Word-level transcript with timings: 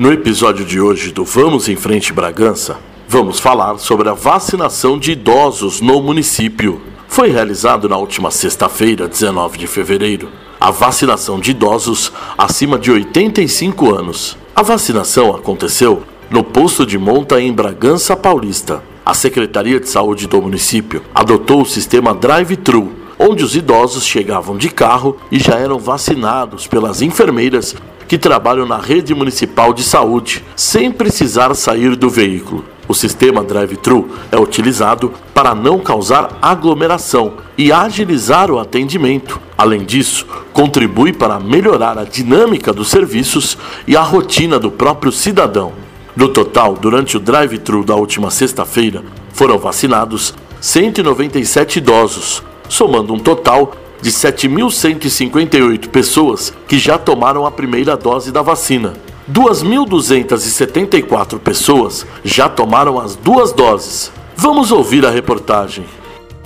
No 0.00 0.10
episódio 0.10 0.64
de 0.64 0.80
hoje 0.80 1.12
do 1.12 1.26
Vamos 1.26 1.68
em 1.68 1.76
Frente 1.76 2.10
Bragança, 2.10 2.78
vamos 3.06 3.38
falar 3.38 3.76
sobre 3.76 4.08
a 4.08 4.14
vacinação 4.14 4.98
de 4.98 5.12
idosos 5.12 5.82
no 5.82 6.00
município. 6.00 6.80
Foi 7.06 7.28
realizado 7.28 7.86
na 7.86 7.98
última 7.98 8.30
sexta-feira, 8.30 9.06
19 9.06 9.58
de 9.58 9.66
fevereiro, 9.66 10.30
a 10.58 10.70
vacinação 10.70 11.38
de 11.38 11.50
idosos 11.50 12.10
acima 12.38 12.78
de 12.78 12.90
85 12.90 13.94
anos. 13.94 14.38
A 14.56 14.62
vacinação 14.62 15.34
aconteceu 15.34 16.02
no 16.30 16.42
posto 16.42 16.86
de 16.86 16.96
monta 16.96 17.38
em 17.38 17.52
Bragança 17.52 18.16
Paulista. 18.16 18.82
A 19.04 19.12
Secretaria 19.12 19.78
de 19.78 19.90
Saúde 19.90 20.26
do 20.26 20.40
município 20.40 21.02
adotou 21.14 21.60
o 21.60 21.66
sistema 21.66 22.14
drive-thru, 22.14 22.90
onde 23.22 23.44
os 23.44 23.54
idosos 23.54 24.06
chegavam 24.06 24.56
de 24.56 24.70
carro 24.70 25.18
e 25.30 25.38
já 25.38 25.56
eram 25.56 25.78
vacinados 25.78 26.66
pelas 26.66 27.02
enfermeiras 27.02 27.76
que 28.08 28.16
trabalham 28.16 28.64
na 28.64 28.78
rede 28.78 29.14
municipal 29.14 29.74
de 29.74 29.82
saúde, 29.82 30.42
sem 30.56 30.90
precisar 30.90 31.54
sair 31.54 31.94
do 31.94 32.08
veículo. 32.08 32.64
O 32.88 32.94
sistema 32.94 33.44
drive-thru 33.44 34.08
é 34.32 34.38
utilizado 34.38 35.12
para 35.34 35.54
não 35.54 35.78
causar 35.78 36.38
aglomeração 36.40 37.34
e 37.58 37.70
agilizar 37.70 38.50
o 38.50 38.58
atendimento. 38.58 39.38
Além 39.56 39.84
disso, 39.84 40.26
contribui 40.54 41.12
para 41.12 41.38
melhorar 41.38 41.98
a 41.98 42.04
dinâmica 42.04 42.72
dos 42.72 42.88
serviços 42.88 43.56
e 43.86 43.96
a 43.96 44.02
rotina 44.02 44.58
do 44.58 44.70
próprio 44.70 45.12
cidadão. 45.12 45.72
No 46.16 46.28
total, 46.28 46.74
durante 46.74 47.18
o 47.18 47.20
drive-thru 47.20 47.84
da 47.84 47.94
última 47.94 48.30
sexta-feira, 48.30 49.04
foram 49.32 49.58
vacinados 49.58 50.34
197 50.60 51.78
idosos, 51.78 52.42
somando 52.70 53.12
um 53.12 53.18
total 53.18 53.72
de 54.00 54.10
7.158 54.10 55.88
pessoas 55.88 56.54
que 56.66 56.78
já 56.78 56.96
tomaram 56.96 57.44
a 57.44 57.50
primeira 57.50 57.94
dose 57.96 58.32
da 58.32 58.40
vacina. 58.40 58.94
2.274 59.30 61.38
pessoas 61.38 62.06
já 62.24 62.48
tomaram 62.48 62.98
as 62.98 63.16
duas 63.16 63.52
doses. 63.52 64.10
Vamos 64.34 64.72
ouvir 64.72 65.04
a 65.04 65.10
reportagem. 65.10 65.84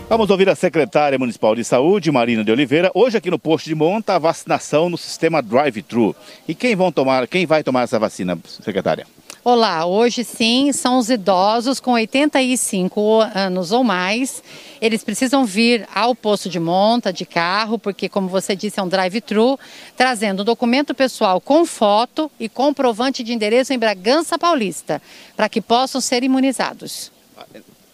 Vamos 0.09 0.29
ouvir 0.29 0.49
a 0.49 0.55
secretária 0.55 1.19
municipal 1.19 1.55
de 1.55 1.65
saúde, 1.65 2.11
Marina 2.11 2.45
de 2.45 2.53
Oliveira. 2.53 2.91
Hoje 2.95 3.17
aqui 3.17 3.31
no 3.31 3.39
posto 3.39 3.67
de 3.67 3.75
monta 3.75 4.15
a 4.15 4.19
vacinação 4.19 4.91
no 4.91 4.99
sistema 4.99 5.41
drive-thru. 5.41 6.15
E 6.47 6.55
quem 6.55 6.77
vão 6.77 6.93
tomar, 6.93 7.27
quem 7.27 7.47
vai 7.47 7.63
tomar 7.63 7.83
essa 7.83 7.99
vacina, 7.99 8.39
secretária? 8.45 9.07
Olá, 9.47 9.85
hoje 9.85 10.25
sim 10.25 10.73
são 10.73 10.97
os 10.97 11.11
idosos 11.11 11.79
com 11.79 11.93
85 11.93 13.21
anos 13.35 13.73
ou 13.73 13.85
mais. 13.85 14.43
Eles 14.81 15.05
precisam 15.05 15.45
vir 15.45 15.87
ao 15.95 16.15
posto 16.15 16.49
de 16.49 16.59
monta 16.59 17.13
de 17.13 17.27
carro, 17.27 17.79
porque, 17.79 18.09
como 18.09 18.27
você 18.27 18.57
disse, 18.57 18.81
é 18.81 18.83
um 18.83 18.89
drive-thru, 18.89 19.61
trazendo 19.99 20.45
documento 20.45 20.95
pessoal 20.95 21.43
com 21.43 21.67
foto 21.67 22.31
e 22.41 22.49
comprovante 22.49 23.23
de 23.23 23.35
endereço 23.35 23.75
em 23.75 23.79
Bragança 23.79 24.39
Paulista, 24.39 25.03
para 25.37 25.51
que 25.51 25.61
possam 25.61 26.01
ser 26.01 26.25
imunizados. 26.25 27.13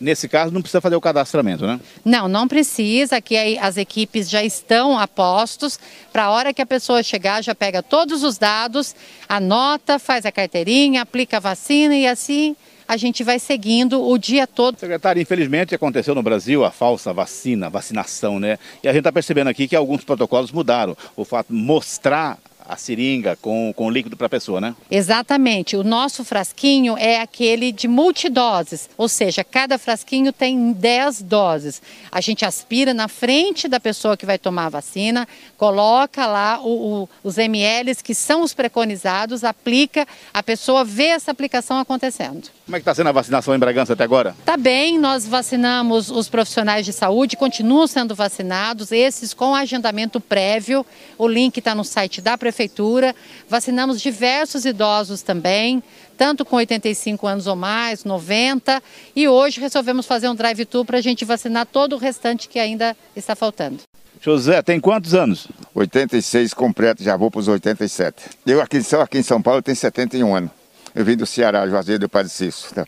Nesse 0.01 0.29
caso, 0.29 0.51
não 0.51 0.63
precisa 0.63 0.81
fazer 0.81 0.97
o 0.97 1.01
cadastramento, 1.01 1.67
né? 1.67 1.79
Não, 2.03 2.27
não 2.27 2.49
precisa. 2.49 3.17
Aqui 3.17 3.59
as 3.59 3.77
equipes 3.77 4.31
já 4.31 4.43
estão 4.43 4.99
a 4.99 5.07
postos. 5.07 5.79
Para 6.11 6.25
a 6.25 6.31
hora 6.31 6.55
que 6.55 6.63
a 6.63 6.67
pessoa 6.67 7.03
chegar, 7.03 7.43
já 7.45 7.55
pega 7.55 7.83
todos 7.83 8.25
os 8.25 8.39
dados, 8.39 8.97
anota, 9.29 9.99
faz 9.99 10.25
a 10.25 10.33
carteirinha, 10.33 11.03
aplica 11.03 11.37
a 11.37 11.41
vacina 11.41 11.95
e 11.95 12.07
assim 12.07 12.57
a 12.89 12.97
gente 12.97 13.23
vai 13.23 13.39
seguindo 13.39 14.03
o 14.05 14.19
dia 14.19 14.49
todo. 14.49 14.77
Secretário, 14.77 15.23
infelizmente 15.23 15.77
aconteceu 15.77 16.13
no 16.13 16.25
Brasil 16.25 16.65
a 16.65 16.73
falsa 16.73 17.13
vacina, 17.13 17.71
vacinação, 17.71 18.41
né? 18.41 18.59
E 18.83 18.89
a 18.89 18.93
gente 18.93 19.03
está 19.03 19.13
percebendo 19.13 19.47
aqui 19.49 19.69
que 19.69 19.77
alguns 19.77 20.03
protocolos 20.03 20.51
mudaram. 20.51 20.97
O 21.15 21.25
fato 21.25 21.53
de 21.53 21.55
mostrar 21.55 22.37
a 22.71 22.77
seringa 22.77 23.37
com, 23.37 23.73
com 23.75 23.91
líquido 23.91 24.17
para 24.17 24.27
a 24.27 24.31
pessoa, 24.31 24.61
né? 24.61 24.77
Exatamente. 24.91 25.77
O 25.77 25.83
nosso 25.83 26.25
frasquinho 26.25 26.97
é 26.97 27.21
aquele 27.21 27.73
de 27.73 27.89
multidoses, 27.89 28.89
ou 28.97 29.09
seja, 29.09 29.43
cada 29.43 29.77
frasquinho 29.77 30.33
tem 30.33 30.73
10 30.73 31.23
doses. 31.23 31.83
A 32.13 32.21
gente 32.21 32.45
aspira 32.45 32.95
na 32.95 33.09
frente 33.09 33.67
da 33.67 33.81
pessoa 33.81 34.17
que 34.17 34.25
vai 34.25 34.39
tomar 34.39 34.67
a 34.67 34.69
vacina, 34.69 35.27
coloca 35.57 36.27
lá 36.27 36.61
o, 36.61 37.03
o, 37.03 37.09
os 37.25 37.39
ml 37.39 37.97
que 37.97 38.15
são 38.15 38.43
os 38.43 38.55
preconizados, 38.55 39.43
aplica, 39.43 40.07
a 40.33 40.43
pessoa 40.43 40.85
vê 40.85 41.07
essa 41.07 41.31
aplicação 41.31 41.79
acontecendo. 41.79 42.49
Como 42.65 42.77
é 42.77 42.79
que 42.79 42.83
está 42.83 42.95
sendo 42.95 43.09
a 43.09 43.13
vacinação 43.13 43.55
em 43.55 43.59
Bragança 43.59 43.95
até 43.95 44.05
agora? 44.05 44.35
Está 44.39 44.57
bem, 44.57 44.97
nós 44.99 45.27
vacinamos 45.27 46.11
os 46.11 46.29
profissionais 46.29 46.87
de 46.87 46.93
saúde, 46.93 47.37
continuam 47.37 47.87
sendo 47.87 48.15
vacinados, 48.15 48.93
esses 48.93 49.35
com 49.35 49.55
agendamento 49.55 50.21
prévio, 50.21 50.87
o 51.19 51.27
link 51.27 51.57
está 51.57 51.75
no 51.75 51.85
site 51.85 52.21
da 52.21 52.39
Prefeitura 52.39 52.60
prefeitura, 52.61 53.15
vacinamos 53.49 54.01
diversos 54.01 54.67
idosos 54.67 55.23
também, 55.23 55.83
tanto 56.19 56.45
com 56.45 56.57
85 56.57 57.27
anos 57.27 57.47
ou 57.47 57.57
mais, 57.57 58.05
90, 58.05 58.83
e 59.17 59.27
hoje 59.27 59.61
resolvemos 59.61 60.05
fazer 60.05 60.29
um 60.29 60.35
drive-thru 60.35 60.85
para 60.85 60.99
a 60.99 61.01
gente 61.01 61.25
vacinar 61.25 61.65
todo 61.65 61.95
o 61.95 61.99
restante 61.99 62.49
que 62.49 62.59
ainda 62.59 62.95
está 63.17 63.35
faltando. 63.35 63.79
José, 64.21 64.61
tem 64.61 64.79
quantos 64.79 65.15
anos? 65.15 65.49
86 65.75 66.53
completo, 66.53 67.03
já 67.03 67.17
vou 67.17 67.31
para 67.31 67.41
os 67.41 67.49
87. 67.49 68.25
Eu 68.47 68.61
aqui, 68.61 68.83
só 68.83 69.01
aqui 69.01 69.19
em 69.19 69.23
São 69.23 69.41
Paulo 69.41 69.63
tenho 69.63 69.77
71 69.77 70.35
anos. 70.35 70.51
Eu 70.95 71.05
vim 71.05 71.17
do 71.17 71.25
Ceará, 71.25 71.67
Juazeiro 71.67 72.01
do 72.01 72.09
Padre 72.09 72.31
Cício, 72.31 72.75
tá? 72.75 72.87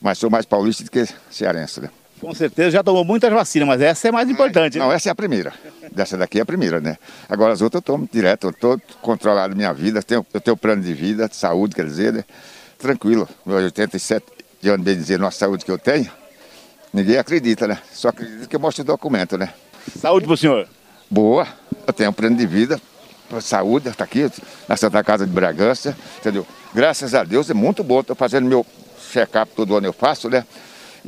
mas 0.00 0.16
sou 0.16 0.30
mais 0.30 0.46
paulista 0.46 0.82
do 0.82 0.90
que 0.90 1.06
cearense. 1.30 1.82
Né? 1.82 1.90
Com 2.20 2.34
certeza 2.34 2.70
já 2.70 2.82
tomou 2.82 3.04
muitas 3.04 3.30
vacinas, 3.32 3.68
mas 3.68 3.80
essa 3.80 4.08
é 4.08 4.12
mais 4.12 4.28
importante. 4.30 4.78
Não, 4.78 4.90
essa 4.90 5.08
é 5.08 5.12
a 5.12 5.14
primeira. 5.14 5.52
Dessa 5.92 6.16
daqui 6.16 6.38
é 6.38 6.42
a 6.42 6.46
primeira, 6.46 6.80
né? 6.80 6.96
Agora 7.28 7.52
as 7.52 7.60
outras 7.60 7.80
eu 7.80 7.82
tomo 7.82 8.08
direto, 8.10 8.46
eu 8.46 8.50
estou 8.50 8.80
controlado 9.02 9.54
minha 9.54 9.72
vida, 9.72 10.02
tenho, 10.02 10.24
eu 10.32 10.40
tenho 10.40 10.56
plano 10.56 10.82
de 10.82 10.92
vida, 10.94 11.28
de 11.28 11.36
saúde, 11.36 11.74
quer 11.74 11.84
dizer, 11.84 12.12
né? 12.12 12.24
tranquilo. 12.84 13.28
Meus 13.46 13.62
87 13.64 14.26
de 14.60 14.68
ano, 14.68 14.84
bem 14.84 14.94
dizer, 14.94 15.18
nossa 15.18 15.38
saúde 15.38 15.64
que 15.64 15.70
eu 15.70 15.78
tenho, 15.78 16.10
ninguém 16.92 17.16
acredita, 17.16 17.66
né? 17.66 17.78
Só 17.92 18.08
acredita 18.08 18.46
que 18.46 18.54
eu 18.54 18.60
mostro 18.60 18.82
o 18.82 18.86
documento, 18.86 19.38
né? 19.38 19.52
Saúde 19.98 20.26
pro 20.26 20.36
senhor? 20.36 20.68
Boa, 21.10 21.46
eu 21.86 21.92
tenho 21.92 22.10
um 22.10 22.12
plano 22.12 22.36
de 22.36 22.46
vida, 22.46 22.80
saúde, 23.40 23.88
está 23.88 24.04
aqui, 24.04 24.30
na 24.68 24.76
Santa 24.76 25.02
Casa 25.02 25.26
de 25.26 25.32
Bragança, 25.32 25.96
entendeu? 26.18 26.46
Graças 26.74 27.14
a 27.14 27.24
Deus 27.24 27.50
é 27.50 27.54
muito 27.54 27.82
bom, 27.82 28.00
estou 28.00 28.16
fazendo 28.16 28.46
meu 28.46 28.66
check-up 29.12 29.52
todo 29.54 29.76
ano 29.76 29.86
eu 29.86 29.92
faço, 29.92 30.28
né? 30.28 30.44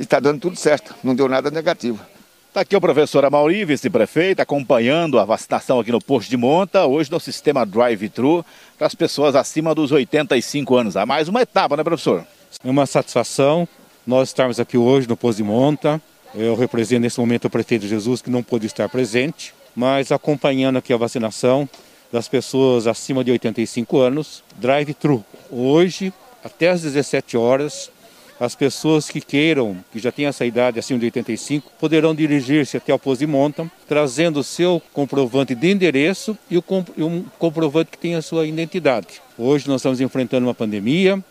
Está 0.03 0.19
dando 0.19 0.39
tudo 0.39 0.55
certo, 0.55 0.95
não 1.03 1.15
deu 1.15 1.27
nada 1.27 1.49
negativo. 1.49 1.99
Está 2.47 2.61
aqui 2.61 2.75
o 2.75 2.81
professor 2.81 3.23
Amauri, 3.23 3.65
vice-prefeito, 3.65 4.41
acompanhando 4.41 5.19
a 5.19 5.25
vacinação 5.25 5.79
aqui 5.79 5.91
no 5.91 6.01
posto 6.01 6.29
de 6.29 6.37
monta, 6.37 6.85
hoje 6.85 7.11
no 7.11 7.19
sistema 7.19 7.65
drive-thru, 7.65 8.43
para 8.77 8.87
as 8.87 8.95
pessoas 8.95 9.35
acima 9.35 9.75
dos 9.75 9.91
85 9.91 10.75
anos. 10.75 10.97
Há 10.97 11.05
mais 11.05 11.27
uma 11.27 11.41
etapa, 11.41 11.77
né, 11.77 11.83
professor? 11.83 12.25
É 12.63 12.69
uma 12.69 12.85
satisfação 12.85 13.67
nós 14.07 14.29
estarmos 14.29 14.59
aqui 14.59 14.77
hoje 14.77 15.07
no 15.07 15.17
posto 15.17 15.37
de 15.37 15.43
monta. 15.43 16.01
Eu 16.33 16.55
represento 16.55 17.01
nesse 17.01 17.19
momento 17.19 17.45
o 17.45 17.49
prefeito 17.49 17.85
Jesus, 17.85 18.21
que 18.21 18.29
não 18.29 18.41
pôde 18.41 18.65
estar 18.65 18.87
presente, 18.89 19.53
mas 19.75 20.11
acompanhando 20.11 20.77
aqui 20.77 20.93
a 20.93 20.97
vacinação 20.97 21.69
das 22.11 22.27
pessoas 22.27 22.87
acima 22.87 23.23
de 23.23 23.31
85 23.31 23.99
anos, 23.99 24.43
drive-thru. 24.55 25.23
Hoje, 25.51 26.13
até 26.43 26.69
às 26.69 26.81
17 26.81 27.37
horas, 27.37 27.91
as 28.39 28.55
pessoas 28.55 29.09
que 29.09 29.19
queiram, 29.19 29.77
que 29.91 29.99
já 29.99 30.11
têm 30.11 30.25
essa 30.25 30.45
idade 30.45 30.79
acima 30.79 30.99
de 30.99 31.05
85, 31.05 31.71
poderão 31.79 32.13
dirigir-se 32.13 32.77
até 32.77 32.93
o 32.93 32.99
posto 32.99 33.21
de 33.21 33.27
monta, 33.27 33.69
trazendo 33.87 34.39
o 34.39 34.43
seu 34.43 34.81
comprovante 34.93 35.55
de 35.55 35.71
endereço 35.71 36.37
e, 36.49 36.57
um 36.57 37.23
comprovante 37.39 37.91
que 37.91 37.97
tem 37.97 38.15
a 38.15 38.21
sua 38.21 38.45
identidade. 38.45 39.21
Hoje 39.37 39.67
nós 39.67 39.81
estamos 39.81 39.99
enfrentando 39.99 40.45
uma 40.45 40.53
pandemia 40.53 41.23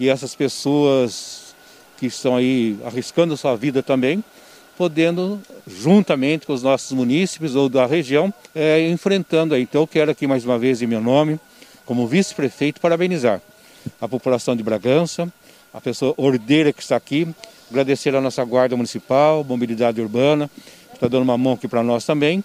e 0.00 0.08
essas 0.08 0.34
pessoas 0.34 1.54
que 1.96 2.06
estão 2.06 2.36
aí 2.36 2.76
arriscando 2.84 3.36
sua 3.36 3.56
vida 3.56 3.82
também, 3.82 4.22
podendo, 4.76 5.40
juntamente 5.66 6.46
com 6.46 6.52
os 6.52 6.62
nossos 6.62 6.92
munícipes 6.92 7.56
ou 7.56 7.68
da 7.68 7.84
região, 7.86 8.32
é, 8.54 8.88
enfrentando 8.88 9.54
aí. 9.54 9.62
Então 9.62 9.82
eu 9.82 9.86
quero 9.86 10.10
aqui 10.10 10.26
mais 10.26 10.44
uma 10.44 10.58
vez, 10.58 10.80
em 10.80 10.86
meu 10.86 11.00
nome, 11.00 11.40
como 11.84 12.06
vice-prefeito, 12.06 12.80
parabenizar 12.80 13.40
a 14.00 14.08
população 14.08 14.54
de 14.54 14.62
Bragança, 14.62 15.32
a 15.72 15.80
pessoa 15.80 16.14
ordeira 16.16 16.72
que 16.72 16.82
está 16.82 16.96
aqui, 16.96 17.28
agradecer 17.70 18.14
a 18.14 18.20
nossa 18.20 18.44
Guarda 18.44 18.76
Municipal, 18.76 19.44
Mobilidade 19.44 20.00
Urbana, 20.00 20.50
que 20.90 20.94
está 20.94 21.08
dando 21.08 21.22
uma 21.22 21.38
mão 21.38 21.54
aqui 21.54 21.68
para 21.68 21.82
nós 21.82 22.04
também. 22.04 22.42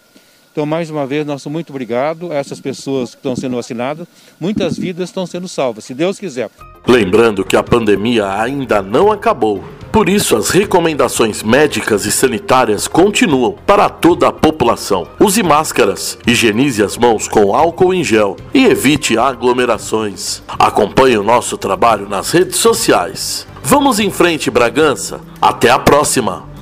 Então, 0.52 0.68
mais 0.68 0.90
uma 0.92 1.08
vez, 1.08 1.26
nosso 1.26 1.50
muito 1.50 1.72
obrigado 1.72 2.32
a 2.32 2.36
essas 2.36 2.60
pessoas 2.60 3.12
que 3.12 3.18
estão 3.18 3.36
sendo 3.36 3.56
vacinadas. 3.56 4.08
Muitas 4.40 4.78
vidas 4.78 5.10
estão 5.10 5.26
sendo 5.26 5.48
salvas, 5.48 5.84
se 5.84 5.96
Deus 5.96 6.20
quiser. 6.20 6.50
Lembrando 6.88 7.44
que 7.44 7.56
a 7.56 7.64
pandemia 7.64 8.40
ainda 8.40 8.80
não 8.80 9.12
acabou. 9.12 9.64
Por 9.94 10.10
isso, 10.10 10.36
as 10.36 10.50
recomendações 10.50 11.44
médicas 11.44 12.04
e 12.08 12.12
sanitárias 12.12 12.88
continuam 12.88 13.56
para 13.64 13.88
toda 13.88 14.28
a 14.28 14.32
população. 14.32 15.08
Use 15.20 15.44
máscaras, 15.44 16.18
higienize 16.26 16.82
as 16.82 16.98
mãos 16.98 17.28
com 17.28 17.56
álcool 17.56 17.94
em 17.94 18.04
gel 18.04 18.36
e 18.56 18.66
evite 18.66 19.20
aglomerações. 19.20 20.42
Acompanhe 20.58 21.16
o 21.16 21.24
nosso 21.24 21.60
trabalho 21.60 22.10
nas 22.10 22.32
redes 22.32 22.58
sociais. 22.58 23.46
Vamos 23.62 24.00
em 24.00 24.10
frente, 24.10 24.50
Bragança. 24.50 25.22
Até 25.40 25.70
a 25.70 25.78
próxima! 25.78 26.53